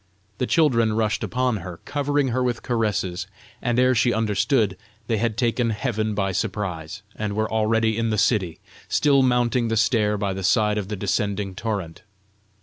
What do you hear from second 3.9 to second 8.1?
she understood, they had taken heaven by surprise, and were already in